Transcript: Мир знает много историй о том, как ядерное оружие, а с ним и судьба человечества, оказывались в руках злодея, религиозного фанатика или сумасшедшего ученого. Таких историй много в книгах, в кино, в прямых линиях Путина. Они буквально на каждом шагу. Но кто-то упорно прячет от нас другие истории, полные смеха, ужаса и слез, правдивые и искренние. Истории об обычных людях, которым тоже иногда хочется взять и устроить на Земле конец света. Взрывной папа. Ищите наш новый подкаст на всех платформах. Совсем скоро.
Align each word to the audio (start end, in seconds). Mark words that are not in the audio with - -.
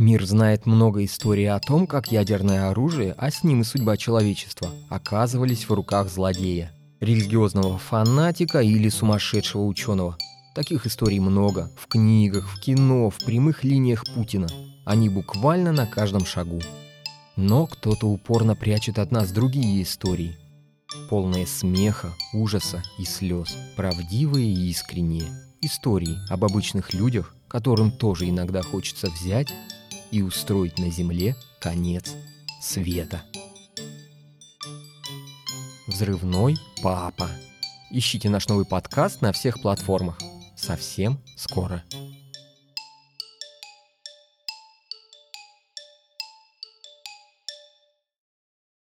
Мир 0.00 0.24
знает 0.24 0.64
много 0.64 1.04
историй 1.04 1.50
о 1.50 1.60
том, 1.60 1.86
как 1.86 2.10
ядерное 2.10 2.70
оружие, 2.70 3.14
а 3.18 3.30
с 3.30 3.44
ним 3.44 3.60
и 3.60 3.64
судьба 3.64 3.98
человечества, 3.98 4.70
оказывались 4.88 5.68
в 5.68 5.74
руках 5.74 6.08
злодея, 6.08 6.72
религиозного 7.00 7.76
фанатика 7.76 8.62
или 8.62 8.88
сумасшедшего 8.88 9.66
ученого. 9.66 10.16
Таких 10.54 10.86
историй 10.86 11.18
много 11.18 11.70
в 11.76 11.86
книгах, 11.86 12.48
в 12.48 12.58
кино, 12.62 13.10
в 13.10 13.18
прямых 13.18 13.62
линиях 13.62 14.06
Путина. 14.14 14.46
Они 14.86 15.10
буквально 15.10 15.70
на 15.70 15.86
каждом 15.86 16.24
шагу. 16.24 16.62
Но 17.36 17.66
кто-то 17.66 18.06
упорно 18.06 18.56
прячет 18.56 18.98
от 18.98 19.10
нас 19.10 19.30
другие 19.30 19.82
истории, 19.82 20.38
полные 21.10 21.46
смеха, 21.46 22.14
ужаса 22.32 22.82
и 22.98 23.04
слез, 23.04 23.54
правдивые 23.76 24.50
и 24.50 24.70
искренние. 24.70 25.30
Истории 25.60 26.16
об 26.30 26.42
обычных 26.46 26.94
людях, 26.94 27.34
которым 27.48 27.92
тоже 27.92 28.30
иногда 28.30 28.62
хочется 28.62 29.10
взять 29.10 29.52
и 30.10 30.22
устроить 30.22 30.78
на 30.78 30.90
Земле 30.90 31.36
конец 31.60 32.14
света. 32.60 33.22
Взрывной 35.86 36.56
папа. 36.82 37.28
Ищите 37.90 38.28
наш 38.28 38.48
новый 38.48 38.64
подкаст 38.64 39.22
на 39.22 39.32
всех 39.32 39.60
платформах. 39.60 40.18
Совсем 40.56 41.18
скоро. 41.36 41.82